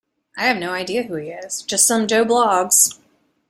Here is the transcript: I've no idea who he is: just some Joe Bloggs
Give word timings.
I've 0.35 0.57
no 0.57 0.71
idea 0.71 1.03
who 1.03 1.13
he 1.17 1.29
is: 1.29 1.61
just 1.61 1.87
some 1.87 2.07
Joe 2.07 2.25
Bloggs 2.25 2.97